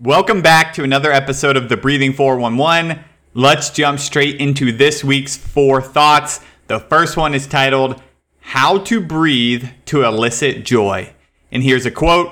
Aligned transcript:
Welcome 0.00 0.42
back 0.42 0.74
to 0.74 0.84
another 0.84 1.10
episode 1.10 1.56
of 1.56 1.68
the 1.68 1.76
Breathing 1.76 2.12
411. 2.12 3.02
Let's 3.34 3.70
jump 3.70 3.98
straight 3.98 4.36
into 4.36 4.70
this 4.70 5.02
week's 5.02 5.36
four 5.36 5.82
thoughts. 5.82 6.38
The 6.68 6.78
first 6.78 7.16
one 7.16 7.34
is 7.34 7.48
titled, 7.48 8.00
How 8.38 8.78
to 8.78 9.00
Breathe 9.00 9.68
to 9.86 10.04
Elicit 10.04 10.64
Joy. 10.64 11.12
And 11.50 11.64
here's 11.64 11.84
a 11.84 11.90
quote 11.90 12.30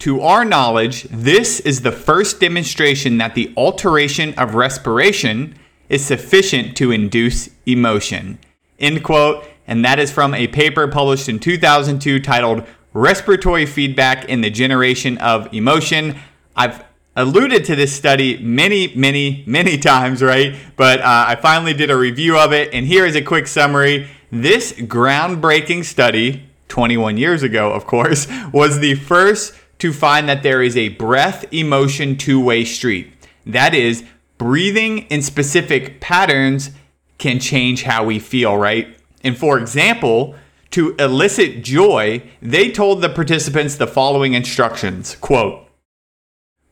To 0.00 0.22
our 0.22 0.44
knowledge, 0.44 1.04
this 1.04 1.60
is 1.60 1.82
the 1.82 1.92
first 1.92 2.40
demonstration 2.40 3.18
that 3.18 3.36
the 3.36 3.54
alteration 3.56 4.34
of 4.34 4.56
respiration 4.56 5.54
is 5.88 6.04
sufficient 6.04 6.76
to 6.78 6.90
induce 6.90 7.50
emotion. 7.64 8.40
End 8.80 9.04
quote. 9.04 9.46
And 9.68 9.84
that 9.84 10.00
is 10.00 10.10
from 10.10 10.34
a 10.34 10.48
paper 10.48 10.88
published 10.88 11.28
in 11.28 11.38
2002 11.38 12.18
titled 12.18 12.66
Respiratory 12.92 13.66
Feedback 13.66 14.24
in 14.24 14.40
the 14.40 14.50
Generation 14.50 15.16
of 15.18 15.48
Emotion. 15.54 16.18
I've 16.56 16.84
alluded 17.16 17.64
to 17.66 17.76
this 17.76 17.94
study 17.94 18.38
many, 18.38 18.94
many, 18.94 19.44
many 19.46 19.78
times, 19.78 20.22
right? 20.22 20.54
But 20.76 21.00
uh, 21.00 21.24
I 21.28 21.36
finally 21.36 21.74
did 21.74 21.90
a 21.90 21.96
review 21.96 22.38
of 22.38 22.52
it, 22.52 22.72
and 22.72 22.86
here 22.86 23.04
is 23.04 23.16
a 23.16 23.22
quick 23.22 23.46
summary. 23.46 24.08
This 24.30 24.72
groundbreaking 24.72 25.84
study, 25.84 26.48
21 26.68 27.16
years 27.16 27.42
ago, 27.42 27.72
of 27.72 27.86
course, 27.86 28.26
was 28.52 28.80
the 28.80 28.94
first 28.94 29.54
to 29.78 29.92
find 29.92 30.28
that 30.28 30.42
there 30.42 30.62
is 30.62 30.76
a 30.76 30.90
breath 30.90 31.44
emotion 31.52 32.16
two 32.16 32.42
way 32.42 32.64
street. 32.64 33.12
That 33.46 33.74
is, 33.74 34.04
breathing 34.38 34.98
in 35.08 35.22
specific 35.22 36.00
patterns 36.00 36.70
can 37.18 37.38
change 37.40 37.82
how 37.82 38.04
we 38.04 38.18
feel, 38.18 38.56
right? 38.56 38.96
And 39.22 39.36
for 39.36 39.58
example, 39.58 40.34
to 40.70 40.94
elicit 40.96 41.62
joy, 41.62 42.22
they 42.40 42.70
told 42.70 43.02
the 43.02 43.08
participants 43.08 43.74
the 43.76 43.86
following 43.86 44.34
instructions 44.34 45.16
quote, 45.16 45.66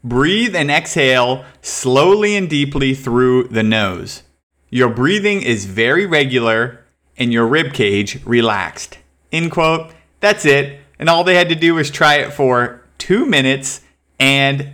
Breathe 0.09 0.57
and 0.57 0.71
exhale 0.71 1.45
slowly 1.61 2.35
and 2.35 2.49
deeply 2.49 2.95
through 2.95 3.49
the 3.49 3.63
nose. 3.63 4.23
Your 4.71 4.89
breathing 4.89 5.43
is 5.43 5.67
very 5.67 6.07
regular 6.07 6.83
and 7.19 7.31
your 7.31 7.47
rib 7.47 7.75
cage 7.75 8.25
relaxed. 8.25 8.97
End 9.33 9.51
quote. 9.51 9.93
That's 10.21 10.47
it. 10.47 10.81
And 10.99 11.11
all 11.11 11.25
they 11.25 11.35
had 11.35 11.51
to 11.51 11.55
do 11.55 11.75
was 11.75 11.91
try 11.91 12.15
it 12.15 12.33
for 12.33 12.83
two 12.97 13.27
minutes 13.27 13.83
and 14.19 14.71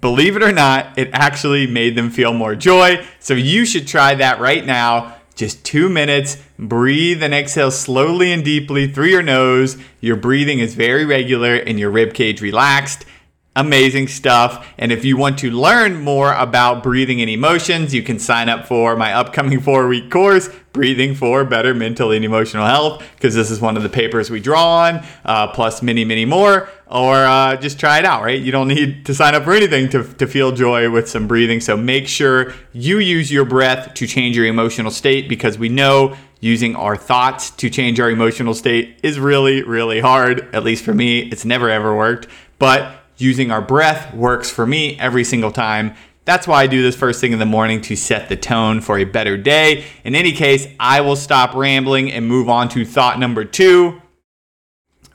believe 0.00 0.34
it 0.34 0.42
or 0.42 0.50
not, 0.50 0.98
it 0.98 1.10
actually 1.12 1.68
made 1.68 1.96
them 1.96 2.10
feel 2.10 2.32
more 2.32 2.56
joy. 2.56 3.06
So 3.20 3.34
you 3.34 3.64
should 3.64 3.86
try 3.86 4.16
that 4.16 4.40
right 4.40 4.66
now. 4.66 5.14
Just 5.36 5.64
two 5.64 5.88
minutes. 5.90 6.38
Breathe 6.58 7.22
and 7.22 7.32
exhale 7.32 7.70
slowly 7.70 8.32
and 8.32 8.44
deeply 8.44 8.88
through 8.88 9.06
your 9.06 9.22
nose. 9.22 9.76
Your 10.00 10.16
breathing 10.16 10.58
is 10.58 10.74
very 10.74 11.04
regular 11.04 11.54
and 11.54 11.78
your 11.78 11.90
rib 11.92 12.14
cage 12.14 12.40
relaxed 12.40 13.06
amazing 13.54 14.08
stuff. 14.08 14.66
And 14.78 14.90
if 14.90 15.04
you 15.04 15.16
want 15.16 15.38
to 15.40 15.50
learn 15.50 16.00
more 16.00 16.32
about 16.34 16.82
breathing 16.82 17.20
and 17.20 17.28
emotions, 17.28 17.92
you 17.94 18.02
can 18.02 18.18
sign 18.18 18.48
up 18.48 18.66
for 18.66 18.96
my 18.96 19.12
upcoming 19.12 19.60
four 19.62 19.88
week 19.88 20.10
course, 20.10 20.48
Breathing 20.72 21.14
for 21.14 21.44
Better 21.44 21.74
Mental 21.74 22.12
and 22.12 22.24
Emotional 22.24 22.64
Health, 22.64 23.04
because 23.14 23.34
this 23.34 23.50
is 23.50 23.60
one 23.60 23.76
of 23.76 23.82
the 23.82 23.90
papers 23.90 24.30
we 24.30 24.40
draw 24.40 24.84
on, 24.84 25.04
uh, 25.24 25.48
plus 25.48 25.82
many, 25.82 26.04
many 26.04 26.24
more. 26.24 26.68
Or 26.86 27.14
uh, 27.14 27.56
just 27.56 27.78
try 27.78 27.98
it 27.98 28.04
out, 28.04 28.22
right? 28.22 28.40
You 28.40 28.52
don't 28.52 28.68
need 28.68 29.06
to 29.06 29.14
sign 29.14 29.34
up 29.34 29.44
for 29.44 29.52
anything 29.52 29.88
to, 29.90 30.04
to 30.14 30.26
feel 30.26 30.52
joy 30.52 30.90
with 30.90 31.08
some 31.08 31.26
breathing. 31.26 31.60
So 31.60 31.76
make 31.76 32.06
sure 32.08 32.54
you 32.72 32.98
use 32.98 33.30
your 33.30 33.44
breath 33.44 33.94
to 33.94 34.06
change 34.06 34.36
your 34.36 34.46
emotional 34.46 34.90
state 34.90 35.28
because 35.28 35.58
we 35.58 35.68
know 35.68 36.16
using 36.40 36.74
our 36.74 36.96
thoughts 36.96 37.50
to 37.50 37.70
change 37.70 38.00
our 38.00 38.10
emotional 38.10 38.52
state 38.52 38.98
is 39.02 39.18
really, 39.18 39.62
really 39.62 40.00
hard. 40.00 40.54
At 40.54 40.64
least 40.64 40.84
for 40.84 40.92
me, 40.92 41.20
it's 41.20 41.44
never 41.44 41.70
ever 41.70 41.96
worked. 41.96 42.26
But 42.58 43.01
using 43.16 43.50
our 43.50 43.62
breath 43.62 44.14
works 44.14 44.50
for 44.50 44.66
me 44.66 44.98
every 44.98 45.24
single 45.24 45.52
time. 45.52 45.94
That's 46.24 46.46
why 46.46 46.62
I 46.62 46.66
do 46.66 46.82
this 46.82 46.96
first 46.96 47.20
thing 47.20 47.32
in 47.32 47.38
the 47.38 47.46
morning 47.46 47.80
to 47.82 47.96
set 47.96 48.28
the 48.28 48.36
tone 48.36 48.80
for 48.80 48.98
a 48.98 49.04
better 49.04 49.36
day. 49.36 49.84
In 50.04 50.14
any 50.14 50.32
case, 50.32 50.66
I 50.78 51.00
will 51.00 51.16
stop 51.16 51.54
rambling 51.54 52.12
and 52.12 52.26
move 52.26 52.48
on 52.48 52.68
to 52.70 52.84
thought 52.84 53.18
number 53.18 53.44
two 53.44 54.00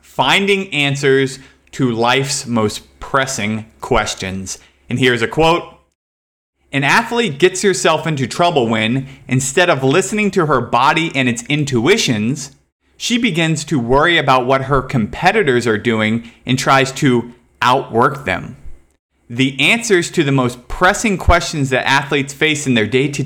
finding 0.01 0.73
answers 0.73 1.38
to 1.69 1.91
life's 1.91 2.47
most 2.47 2.99
pressing 2.99 3.72
questions. 3.81 4.57
And 4.89 4.97
here's 4.97 5.22
a 5.22 5.27
quote 5.27 5.63
An 6.72 6.83
athlete 6.83 7.38
gets 7.38 7.61
herself 7.61 8.07
into 8.07 8.25
trouble 8.25 8.67
when, 8.67 9.07
instead 9.27 9.69
of 9.69 9.83
listening 9.83 10.31
to 10.31 10.47
her 10.47 10.59
body 10.59 11.11
and 11.13 11.29
its 11.29 11.43
intuitions, 11.43 12.55
she 12.97 13.19
begins 13.19 13.63
to 13.66 13.79
worry 13.79 14.17
about 14.17 14.47
what 14.47 14.63
her 14.63 14.81
competitors 14.81 15.67
are 15.67 15.77
doing 15.77 16.31
and 16.47 16.57
tries 16.57 16.91
to 16.93 17.33
outwork 17.62 18.25
them. 18.25 18.57
The 19.29 19.59
answers 19.59 20.09
to 20.12 20.23
the 20.23 20.31
most 20.31 20.68
pressing 20.68 21.18
questions 21.18 21.69
that 21.72 21.85
athletes 21.85 22.34
face 22.34 22.66
in 22.66 22.75
their 22.75 22.88
day 22.88 23.09
to 23.09 23.23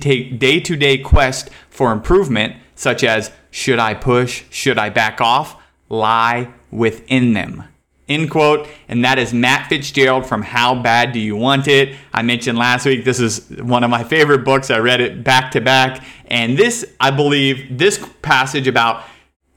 day 0.75 0.97
quest 0.97 1.49
for 1.69 1.91
improvement, 1.91 2.55
such 2.75 3.03
as 3.03 3.31
should 3.51 3.77
I 3.77 3.93
push, 3.93 4.43
should 4.49 4.79
I 4.79 4.89
back 4.89 5.21
off, 5.21 5.61
lie 5.89 6.51
within 6.71 7.33
them. 7.33 7.65
End 8.09 8.29
quote. 8.29 8.67
And 8.89 9.05
that 9.05 9.19
is 9.19 9.33
Matt 9.33 9.69
Fitzgerald 9.69 10.25
from 10.25 10.41
How 10.41 10.75
Bad 10.75 11.13
Do 11.13 11.19
You 11.19 11.35
Want 11.35 11.67
It? 11.67 11.95
I 12.11 12.23
mentioned 12.23 12.57
last 12.57 12.85
week, 12.85 13.05
this 13.05 13.19
is 13.19 13.47
one 13.61 13.83
of 13.83 13.89
my 13.89 14.03
favorite 14.03 14.43
books. 14.43 14.69
I 14.69 14.79
read 14.79 14.99
it 14.99 15.23
back 15.23 15.51
to 15.51 15.61
back. 15.61 16.03
And 16.25 16.57
this, 16.57 16.85
I 16.99 17.11
believe, 17.11 17.77
this 17.77 18.05
passage 18.21 18.67
about, 18.67 19.03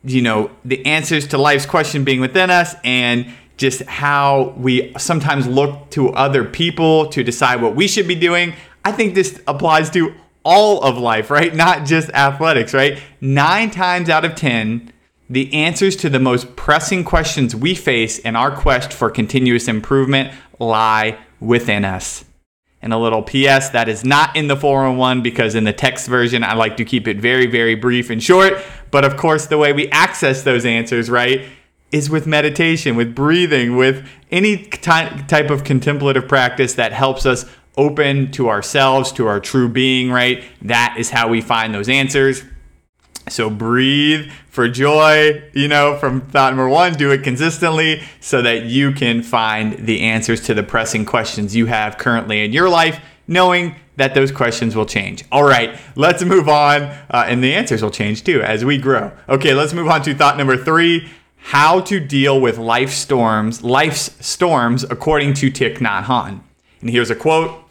you 0.05 0.23
know, 0.23 0.51
the 0.65 0.85
answers 0.87 1.27
to 1.29 1.39
life's 1.39 1.67
question 1.67 2.05
being 2.05 2.21
within 2.21 2.51
us 2.51 2.77
and 2.85 3.33
just 3.57 3.83
how 3.83 4.55
we 4.57 4.93
sometimes 4.99 5.47
look 5.47 5.91
to 5.91 6.11
other 6.11 6.45
people 6.45 7.09
to 7.09 7.23
decide 7.23 7.63
what 7.63 7.77
we 7.77 7.87
should 7.87 8.09
be 8.09 8.15
doing. 8.15 8.55
I 8.85 8.93
think 8.93 9.15
this 9.15 9.41
applies 9.47 9.91
to 9.91 10.15
all 10.45 10.83
of 10.83 10.99
life, 10.99 11.31
right? 11.31 11.55
Not 11.65 11.87
just 11.87 12.11
athletics, 12.11 12.75
right? 12.75 13.01
Nine 13.21 13.71
times 13.71 14.09
out 14.09 14.25
of 14.25 14.35
10, 14.35 14.93
the 15.31 15.53
answers 15.55 15.97
to 15.97 16.11
the 16.11 16.21
most 16.21 16.55
pressing 16.57 17.05
questions 17.05 17.57
we 17.57 17.75
face 17.75 18.19
in 18.19 18.37
our 18.37 18.55
quest 18.55 18.93
for 18.93 19.11
continuous 19.11 19.69
improvement 19.69 20.35
lie 20.59 21.19
within 21.41 21.85
us. 21.85 22.25
And 22.83 22.93
a 22.93 22.99
little 22.99 23.23
PS 23.23 23.71
that 23.71 23.89
is 23.89 24.05
not 24.05 24.37
in 24.37 24.49
the 24.49 24.57
401 24.57 25.23
because 25.23 25.55
in 25.55 25.65
the 25.65 25.73
text 25.73 26.07
version, 26.07 26.45
I 26.45 26.53
like 26.53 26.77
to 26.77 26.85
keep 26.85 27.09
it 27.09 27.19
very, 27.19 27.47
very 27.47 27.75
brief 27.75 28.11
and 28.11 28.23
short. 28.23 28.63
But 28.91 29.07
of 29.07 29.17
course, 29.17 29.47
the 29.47 29.57
way 29.57 29.73
we 29.73 29.89
access 29.89 30.43
those 30.43 30.67
answers, 30.67 31.09
right, 31.09 31.47
is 31.95 32.11
with 32.11 32.27
meditation, 32.27 32.97
with 32.97 33.15
breathing, 33.15 33.77
with 33.77 34.05
any 34.33 34.57
type 34.65 35.49
of 35.49 35.63
contemplative 35.63 36.27
practice 36.27 36.75
that 36.75 36.93
helps 36.93 37.25
us 37.25 37.47
open 37.77 38.33
to 38.33 38.49
ourselves, 38.49 39.13
to 39.13 39.29
our 39.29 39.39
true 39.39 39.69
being, 39.69 40.11
right? 40.11 40.43
That 40.61 40.97
is 40.99 41.11
how 41.11 41.29
we 41.29 41.41
find 41.41 41.73
those 41.73 41.89
answers. 41.89 42.43
So 43.29 43.49
breathe 43.49 44.29
for 44.49 44.69
joy, 44.69 45.45
you 45.53 45.69
know, 45.69 45.97
from 45.97 46.23
thought 46.23 46.51
number 46.51 46.69
one, 46.69 46.95
do 46.95 47.13
it 47.13 47.23
consistently 47.23 48.03
so 48.19 48.43
that 48.43 48.65
you 48.65 48.91
can 48.91 49.23
find 49.23 49.87
the 49.87 50.01
answers 50.01 50.41
to 50.47 50.55
the 50.55 50.65
pressing 50.65 51.05
questions 51.05 51.55
you 51.55 51.67
have 51.67 51.97
currently 51.97 52.45
in 52.45 52.53
your 52.53 52.69
life, 52.69 53.01
knowing 53.29 53.77
that 53.97 54.15
those 54.15 54.33
questions 54.33 54.75
will 54.75 54.85
change. 54.85 55.23
All 55.31 55.45
right, 55.45 55.79
let's 55.95 56.25
move 56.25 56.49
on. 56.49 56.83
Uh, 56.83 57.25
and 57.29 57.43
the 57.43 57.55
answers 57.55 57.85
will 57.85 57.93
change 57.93 58.25
too 58.25 58.43
as 58.43 58.65
we 58.65 58.79
grow. 58.79 59.13
Okay, 59.29 59.55
let's 59.55 59.73
move 59.73 59.87
on 59.87 60.03
to 60.03 60.13
thought 60.13 60.37
number 60.37 60.57
three 60.57 61.09
how 61.49 61.79
to 61.79 62.01
deal 62.01 62.41
with 62.41 62.57
life 62.57 62.91
storms, 62.91 63.63
life's 63.63 64.11
storms 64.27 64.83
according 64.85 65.35
to 65.35 65.51
Thich 65.51 65.77
Nhat 65.77 66.05
Hanh. 66.05 66.41
And 66.81 66.89
here's 66.89 67.11
a 67.11 67.15
quote. 67.15 67.69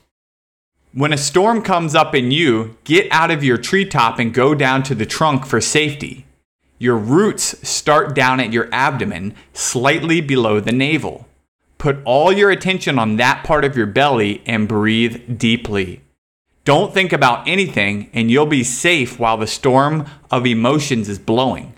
When 0.93 1.11
a 1.11 1.17
storm 1.17 1.63
comes 1.63 1.95
up 1.95 2.13
in 2.13 2.29
you, 2.29 2.77
get 2.83 3.11
out 3.11 3.31
of 3.31 3.43
your 3.43 3.57
treetop 3.57 4.19
and 4.19 4.31
go 4.31 4.53
down 4.53 4.83
to 4.83 4.93
the 4.93 5.07
trunk 5.07 5.47
for 5.47 5.59
safety. 5.59 6.27
Your 6.77 6.95
roots 6.95 7.67
start 7.67 8.13
down 8.13 8.39
at 8.39 8.53
your 8.53 8.69
abdomen, 8.71 9.33
slightly 9.53 10.21
below 10.21 10.59
the 10.59 10.71
navel. 10.71 11.27
Put 11.79 11.97
all 12.05 12.31
your 12.31 12.51
attention 12.51 12.99
on 12.99 13.15
that 13.15 13.43
part 13.43 13.65
of 13.65 13.75
your 13.75 13.87
belly 13.87 14.43
and 14.45 14.67
breathe 14.67 15.39
deeply. 15.39 16.01
Don't 16.63 16.93
think 16.93 17.11
about 17.11 17.47
anything, 17.47 18.11
and 18.13 18.29
you'll 18.29 18.45
be 18.45 18.63
safe 18.63 19.17
while 19.17 19.37
the 19.37 19.47
storm 19.47 20.05
of 20.29 20.45
emotions 20.45 21.09
is 21.09 21.17
blowing. 21.17 21.73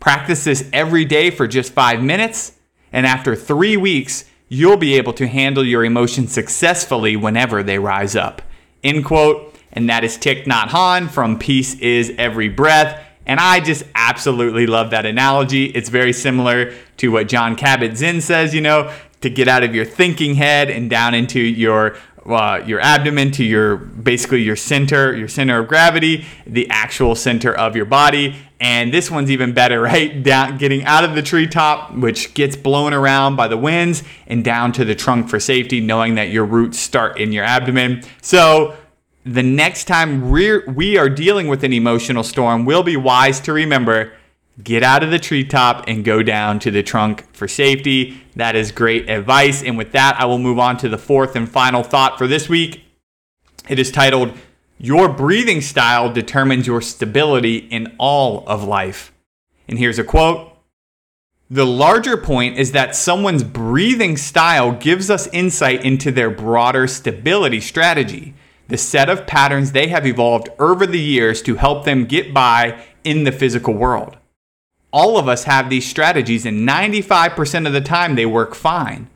Practice 0.00 0.44
this 0.44 0.68
every 0.72 1.04
day 1.04 1.30
for 1.30 1.46
just 1.46 1.72
five 1.72 2.02
minutes, 2.02 2.52
and 2.92 3.06
after 3.06 3.34
three 3.34 3.76
weeks, 3.76 4.24
you'll 4.48 4.76
be 4.76 4.94
able 4.94 5.12
to 5.14 5.26
handle 5.26 5.64
your 5.64 5.84
emotions 5.84 6.32
successfully 6.32 7.16
whenever 7.16 7.62
they 7.62 7.78
rise 7.78 8.16
up. 8.16 8.42
End 8.82 9.04
quote. 9.04 9.54
And 9.72 9.88
that 9.90 10.02
is 10.02 10.16
Thich 10.16 10.44
Nhat 10.44 11.10
from 11.10 11.38
Peace 11.38 11.78
is 11.78 12.12
Every 12.16 12.48
Breath. 12.48 13.04
And 13.26 13.38
I 13.38 13.60
just 13.60 13.84
absolutely 13.94 14.66
love 14.66 14.90
that 14.90 15.04
analogy. 15.04 15.66
It's 15.66 15.90
very 15.90 16.14
similar 16.14 16.72
to 16.96 17.12
what 17.12 17.28
Jon 17.28 17.54
Kabat-Zinn 17.54 18.22
says, 18.22 18.54
you 18.54 18.62
know, 18.62 18.90
to 19.20 19.28
get 19.28 19.46
out 19.46 19.62
of 19.62 19.74
your 19.74 19.84
thinking 19.84 20.36
head 20.36 20.70
and 20.70 20.88
down 20.88 21.14
into 21.14 21.40
your 21.40 21.96
uh, 22.24 22.62
your 22.66 22.80
abdomen 22.80 23.30
to 23.32 23.44
your 23.44 23.76
basically 23.76 24.42
your 24.42 24.56
center, 24.56 25.14
your 25.14 25.28
center 25.28 25.60
of 25.60 25.68
gravity, 25.68 26.26
the 26.46 26.68
actual 26.70 27.14
center 27.14 27.54
of 27.54 27.76
your 27.76 27.86
body. 27.86 28.36
And 28.60 28.92
this 28.92 29.10
one's 29.10 29.30
even 29.30 29.52
better, 29.52 29.80
right? 29.92 30.22
Down, 30.22 30.58
getting 30.58 30.84
out 30.84 31.04
of 31.04 31.14
the 31.14 31.22
treetop, 31.22 31.94
which 31.94 32.34
gets 32.34 32.56
blown 32.56 32.92
around 32.92 33.36
by 33.36 33.48
the 33.48 33.56
winds, 33.56 34.02
and 34.26 34.44
down 34.44 34.72
to 34.72 34.84
the 34.84 34.94
trunk 34.94 35.28
for 35.28 35.40
safety, 35.40 35.80
knowing 35.80 36.16
that 36.16 36.30
your 36.30 36.44
roots 36.44 36.78
start 36.78 37.18
in 37.18 37.32
your 37.32 37.44
abdomen. 37.44 38.02
So 38.22 38.76
the 39.24 39.42
next 39.42 39.84
time 39.84 40.30
we're, 40.30 40.64
we 40.70 40.96
are 40.96 41.08
dealing 41.08 41.48
with 41.48 41.64
an 41.64 41.72
emotional 41.72 42.22
storm, 42.22 42.64
we'll 42.64 42.82
be 42.82 42.96
wise 42.96 43.40
to 43.40 43.52
remember 43.52 44.12
get 44.62 44.82
out 44.82 45.02
of 45.02 45.10
the 45.10 45.18
treetop 45.18 45.84
and 45.86 46.04
go 46.04 46.22
down 46.22 46.58
to 46.60 46.70
the 46.70 46.82
trunk 46.82 47.24
for 47.32 47.46
safety. 47.46 48.20
That 48.36 48.56
is 48.56 48.72
great 48.72 49.08
advice. 49.08 49.62
And 49.62 49.78
with 49.78 49.92
that, 49.92 50.16
I 50.18 50.24
will 50.24 50.38
move 50.38 50.58
on 50.58 50.76
to 50.78 50.88
the 50.88 50.98
fourth 50.98 51.36
and 51.36 51.48
final 51.48 51.82
thought 51.82 52.18
for 52.18 52.26
this 52.26 52.48
week. 52.48 52.84
It 53.68 53.78
is 53.78 53.90
titled, 53.90 54.32
Your 54.78 55.08
breathing 55.08 55.60
style 55.60 56.12
determines 56.12 56.66
your 56.66 56.80
stability 56.80 57.56
in 57.56 57.94
all 57.98 58.44
of 58.46 58.64
life. 58.64 59.12
And 59.66 59.78
here's 59.78 59.98
a 59.98 60.04
quote 60.04 60.52
The 61.50 61.66
larger 61.66 62.16
point 62.16 62.58
is 62.58 62.72
that 62.72 62.96
someone's 62.96 63.44
breathing 63.44 64.16
style 64.16 64.72
gives 64.72 65.10
us 65.10 65.28
insight 65.28 65.84
into 65.84 66.10
their 66.10 66.30
broader 66.30 66.86
stability 66.86 67.60
strategy, 67.60 68.34
the 68.68 68.78
set 68.78 69.10
of 69.10 69.26
patterns 69.26 69.72
they 69.72 69.88
have 69.88 70.06
evolved 70.06 70.48
over 70.58 70.86
the 70.86 71.00
years 71.00 71.42
to 71.42 71.56
help 71.56 71.84
them 71.84 72.04
get 72.04 72.32
by 72.32 72.82
in 73.04 73.24
the 73.24 73.32
physical 73.32 73.74
world 73.74 74.16
all 74.92 75.18
of 75.18 75.28
us 75.28 75.44
have 75.44 75.68
these 75.68 75.88
strategies, 75.88 76.46
and 76.46 76.66
95% 76.66 77.66
of 77.66 77.72
the 77.72 77.80
time 77.80 78.14
they 78.14 78.26
work 78.26 78.54
fine. 78.54 79.08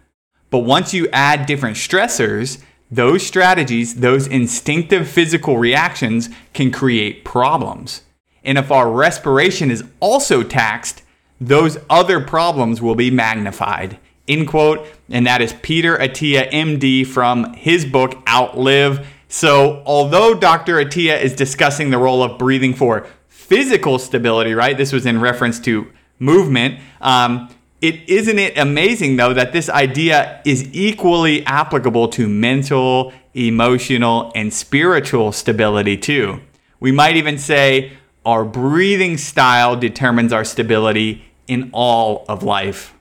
But 0.50 0.60
once 0.60 0.92
you 0.92 1.08
add 1.12 1.46
different 1.46 1.76
stressors, 1.76 2.62
those 2.92 3.26
strategies, 3.26 3.96
those 3.96 4.26
instinctive 4.26 5.08
physical 5.08 5.56
reactions 5.56 6.28
can 6.52 6.70
create 6.70 7.24
problems. 7.24 8.02
And 8.44 8.58
if 8.58 8.70
our 8.70 8.90
respiration 8.90 9.70
is 9.70 9.82
also 9.98 10.42
taxed, 10.42 11.02
those 11.40 11.78
other 11.88 12.20
problems 12.20 12.82
will 12.82 12.94
be 12.94 13.10
magnified. 13.10 13.98
End 14.28 14.46
quote. 14.46 14.86
And 15.08 15.26
that 15.26 15.40
is 15.40 15.54
Peter 15.62 15.96
Attia, 15.96 16.50
MD, 16.52 17.06
from 17.06 17.54
his 17.54 17.86
book 17.86 18.22
Outlive. 18.28 19.06
So, 19.26 19.82
although 19.86 20.34
Dr. 20.34 20.74
Attia 20.74 21.18
is 21.18 21.34
discussing 21.34 21.88
the 21.88 21.98
role 21.98 22.22
of 22.22 22.38
breathing 22.38 22.74
for 22.74 23.06
physical 23.28 23.98
stability, 23.98 24.52
right? 24.52 24.76
This 24.76 24.92
was 24.92 25.06
in 25.06 25.18
reference 25.18 25.58
to 25.60 25.90
movement. 26.18 26.78
Um, 27.00 27.48
it 27.82 28.08
isn't 28.08 28.38
it 28.38 28.56
amazing 28.56 29.16
though 29.16 29.34
that 29.34 29.52
this 29.52 29.68
idea 29.68 30.40
is 30.46 30.68
equally 30.72 31.44
applicable 31.44 32.08
to 32.08 32.28
mental, 32.28 33.12
emotional, 33.34 34.30
and 34.34 34.54
spiritual 34.54 35.32
stability 35.32 35.96
too. 35.96 36.40
We 36.80 36.92
might 36.92 37.16
even 37.16 37.38
say 37.38 37.92
our 38.24 38.44
breathing 38.44 39.18
style 39.18 39.76
determines 39.76 40.32
our 40.32 40.44
stability 40.44 41.24
in 41.48 41.70
all 41.72 42.24
of 42.28 42.44
life. 42.44 42.94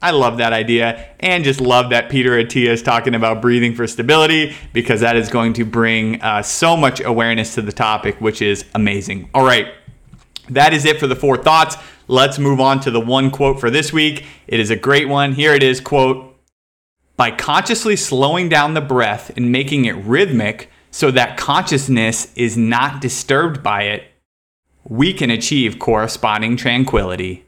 I 0.00 0.10
love 0.10 0.36
that 0.36 0.52
idea 0.52 1.08
and 1.18 1.44
just 1.44 1.60
love 1.60 1.90
that 1.90 2.10
Peter 2.10 2.32
Attia 2.32 2.68
is 2.68 2.82
talking 2.82 3.14
about 3.14 3.40
breathing 3.40 3.74
for 3.74 3.86
stability 3.86 4.54
because 4.72 5.00
that 5.00 5.16
is 5.16 5.30
going 5.30 5.54
to 5.54 5.64
bring 5.64 6.20
uh, 6.20 6.42
so 6.42 6.76
much 6.76 7.00
awareness 7.00 7.54
to 7.54 7.62
the 7.62 7.72
topic, 7.72 8.20
which 8.20 8.42
is 8.42 8.66
amazing. 8.74 9.30
All 9.32 9.46
right, 9.46 9.72
that 10.48 10.72
is 10.72 10.84
it 10.84 10.98
for 10.98 11.06
the 11.06 11.16
four 11.16 11.36
thoughts. 11.36 11.76
Let's 12.08 12.38
move 12.38 12.60
on 12.60 12.80
to 12.80 12.90
the 12.90 13.00
one 13.00 13.30
quote 13.30 13.60
for 13.60 13.70
this 13.70 13.92
week. 13.92 14.24
It 14.46 14.60
is 14.60 14.70
a 14.70 14.76
great 14.76 15.08
one. 15.08 15.32
Here 15.32 15.54
it 15.54 15.62
is 15.62 15.80
quote, 15.80 16.36
by 17.16 17.30
consciously 17.30 17.96
slowing 17.96 18.48
down 18.48 18.74
the 18.74 18.80
breath 18.80 19.30
and 19.36 19.52
making 19.52 19.84
it 19.84 19.96
rhythmic 19.96 20.70
so 20.90 21.10
that 21.10 21.36
consciousness 21.36 22.32
is 22.34 22.56
not 22.56 23.00
disturbed 23.00 23.62
by 23.62 23.84
it, 23.84 24.04
we 24.86 25.12
can 25.12 25.30
achieve 25.30 25.78
corresponding 25.78 26.56
tranquility. 26.56 27.44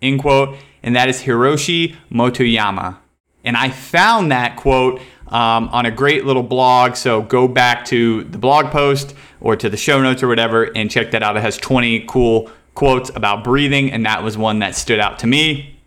End 0.00 0.20
quote 0.20 0.56
and 0.82 0.96
that 0.96 1.08
is 1.08 1.22
Hiroshi 1.22 1.96
Motoyama. 2.10 2.98
And 3.44 3.56
I 3.56 3.70
found 3.70 4.30
that 4.30 4.56
quote 4.56 5.00
um, 5.30 5.68
on 5.68 5.86
a 5.86 5.90
great 5.90 6.24
little 6.24 6.42
blog. 6.42 6.96
So 6.96 7.22
go 7.22 7.48
back 7.48 7.84
to 7.86 8.24
the 8.24 8.38
blog 8.38 8.66
post 8.66 9.14
or 9.40 9.56
to 9.56 9.68
the 9.68 9.76
show 9.76 10.00
notes 10.00 10.22
or 10.22 10.28
whatever 10.28 10.64
and 10.64 10.90
check 10.90 11.10
that 11.12 11.22
out. 11.22 11.36
It 11.36 11.40
has 11.40 11.56
20 11.56 12.04
cool 12.06 12.50
quotes 12.74 13.10
about 13.10 13.42
breathing, 13.42 13.90
and 13.90 14.06
that 14.06 14.22
was 14.22 14.38
one 14.38 14.60
that 14.60 14.74
stood 14.74 15.00
out 15.00 15.18
to 15.18 15.26
me. 15.26 15.80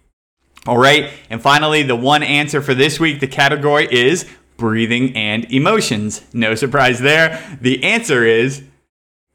All 0.67 0.77
right, 0.77 1.09
and 1.29 1.41
finally, 1.41 1.83
the 1.83 1.95
one 1.95 2.21
answer 2.21 2.61
for 2.61 2.73
this 2.73 2.99
week, 2.99 3.19
the 3.19 3.27
category 3.27 3.87
is 3.89 4.29
breathing 4.57 5.15
and 5.15 5.51
emotions. 5.51 6.21
No 6.33 6.53
surprise 6.53 6.99
there. 6.99 7.57
The 7.61 7.83
answer 7.83 8.25
is 8.25 8.63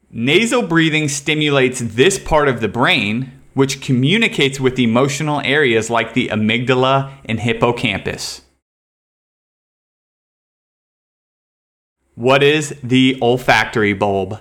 nasal 0.09 0.61
breathing 0.61 1.09
stimulates 1.09 1.79
this 1.79 2.17
part 2.17 2.47
of 2.47 2.61
the 2.61 2.67
brain, 2.69 3.33
which 3.55 3.81
communicates 3.81 4.59
with 4.59 4.79
emotional 4.79 5.41
areas 5.41 5.89
like 5.89 6.13
the 6.13 6.29
amygdala 6.29 7.11
and 7.25 7.39
hippocampus. 7.39 8.43
What 12.17 12.41
is 12.41 12.75
the 12.81 13.19
olfactory 13.21 13.93
bulb? 13.93 14.39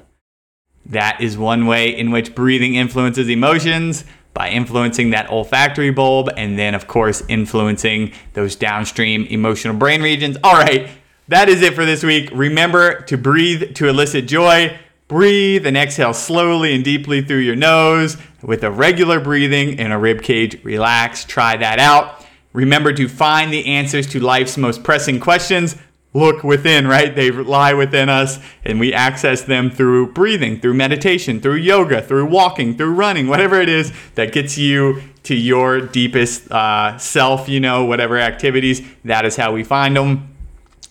That 0.86 1.20
is 1.20 1.36
one 1.36 1.66
way 1.66 1.94
in 1.94 2.10
which 2.10 2.34
breathing 2.34 2.74
influences 2.74 3.28
emotions 3.28 4.06
by 4.32 4.48
influencing 4.48 5.10
that 5.10 5.28
olfactory 5.28 5.90
bulb 5.90 6.30
and 6.38 6.58
then, 6.58 6.74
of 6.74 6.86
course, 6.86 7.22
influencing 7.28 8.12
those 8.32 8.56
downstream 8.56 9.26
emotional 9.26 9.76
brain 9.76 10.00
regions. 10.00 10.38
All 10.42 10.54
right, 10.54 10.88
that 11.28 11.50
is 11.50 11.60
it 11.60 11.74
for 11.74 11.84
this 11.84 12.02
week. 12.02 12.30
Remember 12.32 13.02
to 13.02 13.18
breathe 13.18 13.74
to 13.74 13.88
elicit 13.88 14.26
joy. 14.26 14.74
Breathe 15.06 15.66
and 15.66 15.76
exhale 15.76 16.14
slowly 16.14 16.74
and 16.74 16.82
deeply 16.82 17.20
through 17.20 17.40
your 17.40 17.56
nose 17.56 18.16
with 18.40 18.64
a 18.64 18.70
regular 18.70 19.20
breathing 19.20 19.78
and 19.78 19.92
a 19.92 19.98
rib 19.98 20.22
cage 20.22 20.64
relax. 20.64 21.26
Try 21.26 21.58
that 21.58 21.78
out. 21.78 22.24
Remember 22.54 22.94
to 22.94 23.06
find 23.06 23.52
the 23.52 23.66
answers 23.66 24.06
to 24.06 24.18
life's 24.18 24.56
most 24.56 24.82
pressing 24.82 25.20
questions. 25.20 25.76
Look 26.16 26.42
within, 26.42 26.86
right? 26.86 27.14
They 27.14 27.30
lie 27.30 27.74
within 27.74 28.08
us, 28.08 28.38
and 28.64 28.80
we 28.80 28.92
access 28.94 29.42
them 29.42 29.70
through 29.70 30.12
breathing, 30.12 30.60
through 30.60 30.74
meditation, 30.74 31.40
through 31.40 31.56
yoga, 31.56 32.00
through 32.00 32.26
walking, 32.26 32.76
through 32.76 32.94
running, 32.94 33.26
whatever 33.26 33.60
it 33.60 33.68
is 33.68 33.92
that 34.14 34.32
gets 34.32 34.56
you 34.56 35.02
to 35.24 35.34
your 35.34 35.80
deepest 35.80 36.50
uh, 36.50 36.96
self, 36.98 37.48
you 37.48 37.60
know, 37.60 37.84
whatever 37.84 38.18
activities. 38.18 38.80
That 39.04 39.26
is 39.26 39.36
how 39.36 39.52
we 39.52 39.64
find 39.64 39.96
them. 39.96 40.34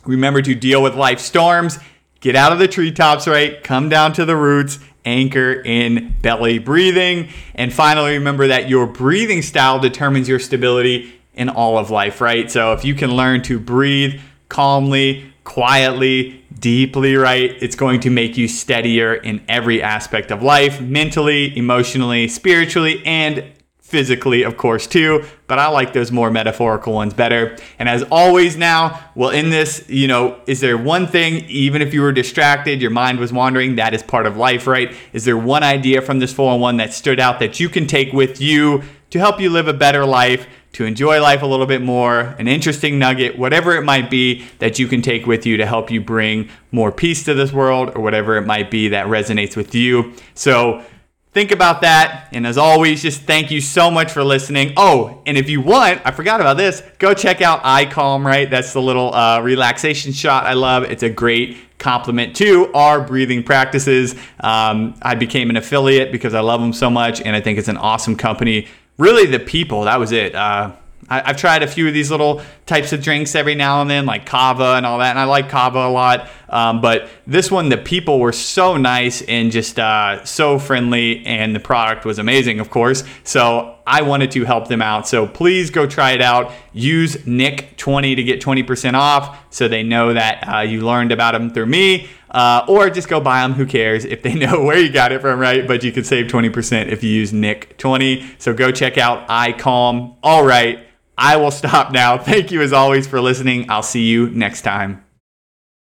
Remember 0.05 0.41
to 0.41 0.53
deal 0.53 0.83
with 0.83 0.95
life 0.95 1.19
storms 1.19 1.79
get 2.25 2.35
out 2.35 2.51
of 2.51 2.57
the 2.57 2.67
treetops, 2.67 3.27
right? 3.27 3.63
Come 3.63 3.87
down 3.87 4.11
to 4.13 4.25
the 4.25 4.35
roots, 4.35 4.79
anchor 5.05 5.61
in 5.63 6.15
belly 6.23 6.57
breathing. 6.57 7.29
And 7.53 7.71
finally, 7.71 8.13
remember 8.13 8.47
that 8.47 8.67
your 8.67 8.87
breathing 8.87 9.43
style 9.43 9.77
determines 9.77 10.27
your 10.27 10.39
stability 10.39 11.13
in 11.35 11.49
all 11.49 11.77
of 11.77 11.91
life, 11.91 12.21
right? 12.21 12.49
So 12.49 12.73
if 12.73 12.83
you 12.83 12.95
can 12.95 13.15
learn 13.15 13.43
to 13.43 13.59
breathe 13.59 14.19
calmly, 14.55 15.33
quietly, 15.43 16.41
deeply, 16.59 17.17
right, 17.17 17.57
it's 17.61 17.75
going 17.75 17.99
to 17.99 18.09
make 18.09 18.37
you 18.37 18.47
steadier 18.47 19.13
in 19.13 19.43
every 19.49 19.83
aspect 19.83 20.31
of 20.31 20.41
life 20.41 20.79
mentally, 20.79 21.55
emotionally, 21.57 22.25
spiritually, 22.29 23.05
and 23.05 23.43
physically, 23.81 24.43
of 24.43 24.55
course, 24.55 24.87
too, 24.87 25.25
but 25.47 25.59
I 25.59 25.67
like 25.67 25.91
those 25.91 26.09
more 26.09 26.31
metaphorical 26.31 26.93
ones 26.93 27.13
better. 27.13 27.57
And 27.79 27.89
as 27.89 28.03
always, 28.09 28.55
now, 28.55 29.11
well, 29.13 29.31
in 29.31 29.49
this, 29.49 29.83
you 29.89 30.07
know, 30.07 30.39
is 30.47 30.61
there 30.61 30.77
one 30.77 31.05
thing, 31.05 31.43
even 31.49 31.81
if 31.81 31.93
you 31.93 32.01
were 32.01 32.13
distracted, 32.13 32.81
your 32.81 32.91
mind 32.91 33.19
was 33.19 33.33
wandering, 33.33 33.75
that 33.75 33.93
is 33.93 34.03
part 34.03 34.25
of 34.25 34.37
life, 34.37 34.67
right? 34.67 34.95
Is 35.11 35.25
there 35.25 35.37
one 35.37 35.63
idea 35.63 36.01
from 36.01 36.19
this 36.19 36.31
411 36.31 36.77
that 36.77 36.93
stood 36.93 37.19
out 37.19 37.39
that 37.39 37.59
you 37.59 37.67
can 37.67 37.87
take 37.87 38.13
with 38.13 38.39
you 38.39 38.83
to 39.09 39.19
help 39.19 39.41
you 39.41 39.49
live 39.49 39.67
a 39.67 39.73
better 39.73 40.05
life? 40.05 40.47
To 40.75 40.83
enjoy 40.83 41.21
life 41.21 41.41
a 41.41 41.45
little 41.45 41.67
bit 41.67 41.81
more, 41.81 42.19
an 42.37 42.49
interesting 42.49 42.99
nugget, 42.99 43.39
whatever 43.39 43.77
it 43.77 43.83
might 43.83 44.09
be 44.09 44.45
that 44.59 44.77
you 44.77 44.89
can 44.89 45.01
take 45.01 45.25
with 45.25 45.45
you 45.45 45.55
to 45.55 45.65
help 45.65 45.89
you 45.89 46.01
bring 46.01 46.49
more 46.73 46.91
peace 46.91 47.23
to 47.23 47.33
this 47.33 47.53
world 47.53 47.95
or 47.95 48.01
whatever 48.01 48.35
it 48.35 48.45
might 48.45 48.69
be 48.69 48.89
that 48.89 49.07
resonates 49.07 49.55
with 49.55 49.73
you. 49.73 50.11
So, 50.33 50.83
think 51.31 51.51
about 51.51 51.79
that. 51.83 52.27
And 52.33 52.45
as 52.45 52.57
always, 52.57 53.01
just 53.01 53.21
thank 53.21 53.51
you 53.51 53.61
so 53.61 53.89
much 53.89 54.11
for 54.11 54.21
listening. 54.21 54.73
Oh, 54.75 55.21
and 55.25 55.37
if 55.37 55.49
you 55.49 55.61
want, 55.61 56.01
I 56.03 56.11
forgot 56.11 56.41
about 56.41 56.57
this, 56.57 56.83
go 56.99 57.13
check 57.13 57.41
out 57.41 57.63
iCalm, 57.63 58.25
right? 58.25 58.49
That's 58.49 58.73
the 58.73 58.81
little 58.81 59.15
uh, 59.15 59.39
relaxation 59.39 60.11
shot 60.11 60.45
I 60.45 60.55
love. 60.55 60.83
It's 60.83 61.03
a 61.03 61.09
great 61.09 61.55
complement 61.77 62.35
to 62.35 62.69
our 62.73 62.99
breathing 62.99 63.43
practices. 63.43 64.13
Um, 64.41 64.95
I 65.01 65.15
became 65.15 65.49
an 65.49 65.55
affiliate 65.55 66.11
because 66.11 66.33
I 66.33 66.41
love 66.41 66.59
them 66.59 66.73
so 66.73 66.89
much, 66.89 67.21
and 67.21 67.33
I 67.33 67.39
think 67.39 67.59
it's 67.59 67.69
an 67.69 67.77
awesome 67.77 68.17
company. 68.17 68.67
Really, 68.97 69.25
the 69.25 69.39
people, 69.39 69.83
that 69.83 69.99
was 69.99 70.11
it. 70.11 70.35
Uh, 70.35 70.71
I, 71.07 71.27
have 71.27 71.37
tried 71.37 71.61
a 71.61 71.67
few 71.67 71.87
of 71.87 71.93
these 71.93 72.09
little 72.09 72.41
types 72.65 72.91
of 72.91 73.03
drinks 73.03 73.35
every 73.35 73.53
now 73.53 73.81
and 73.81 73.89
then, 73.89 74.05
like 74.05 74.25
kava 74.25 74.73
and 74.75 74.85
all 74.85 74.99
that, 74.99 75.11
and 75.11 75.19
I 75.19 75.25
like 75.25 75.49
kava 75.49 75.79
a 75.79 75.89
lot. 75.89 76.29
Um, 76.49 76.81
but 76.81 77.09
this 77.27 77.51
one, 77.51 77.69
the 77.69 77.77
people 77.77 78.19
were 78.19 78.31
so 78.31 78.77
nice 78.77 79.21
and 79.23 79.51
just 79.51 79.77
uh, 79.77 80.23
so 80.25 80.57
friendly, 80.57 81.25
and 81.25 81.55
the 81.55 81.59
product 81.59 82.05
was 82.05 82.17
amazing, 82.17 82.59
of 82.59 82.69
course. 82.69 83.03
So 83.23 83.75
I 83.85 84.01
wanted 84.01 84.31
to 84.31 84.45
help 84.45 84.67
them 84.67 84.81
out. 84.81 85.07
So 85.07 85.27
please 85.27 85.69
go 85.69 85.85
try 85.85 86.11
it 86.11 86.21
out. 86.21 86.51
Use 86.73 87.17
Nick20 87.17 88.15
to 88.15 88.23
get 88.23 88.41
20% 88.41 88.93
off 88.93 89.45
so 89.53 89.67
they 89.67 89.83
know 89.83 90.13
that 90.13 90.47
uh, 90.47 90.59
you 90.61 90.81
learned 90.81 91.11
about 91.11 91.33
them 91.33 91.51
through 91.51 91.67
me. 91.67 92.07
Uh, 92.35 92.65
or 92.67 92.89
just 92.89 93.07
go 93.07 93.21
buy 93.21 93.41
them. 93.41 93.53
Who 93.53 93.65
cares 93.65 94.03
if 94.03 94.21
they 94.21 94.33
know 94.45 94.61
where 94.61 94.77
you 94.77 94.89
got 94.89 95.13
it 95.13 95.21
from, 95.21 95.39
right? 95.39 95.65
But 95.65 95.83
you 95.83 95.93
can 95.93 96.03
save 96.03 96.27
20% 96.27 96.91
if 96.91 97.01
you 97.01 97.09
use 97.09 97.31
Nick20. 97.31 98.41
So 98.41 98.53
go 98.53 98.71
check 98.71 98.97
out 98.97 99.27
iCalm. 99.29 100.17
All 100.21 100.45
right, 100.45 100.85
I 101.17 101.37
will 101.37 101.51
stop 101.51 101.93
now. 101.93 102.17
Thank 102.23 102.51
you 102.51 102.61
as 102.61 102.73
always 102.73 103.07
for 103.07 103.21
listening. 103.21 103.69
I'll 103.69 103.83
see 103.83 104.03
you 104.03 104.29
next 104.31 104.63
time. 104.63 105.04